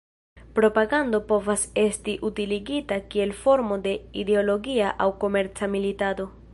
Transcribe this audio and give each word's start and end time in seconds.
Propagando 0.59 1.19
povas 1.31 1.69
esti 1.87 2.15
utiligita 2.29 2.99
kiel 3.13 3.35
formo 3.45 3.79
de 3.87 3.95
ideologia 4.23 4.93
aŭ 5.07 5.11
komerca 5.25 5.71
militado. 5.77 6.33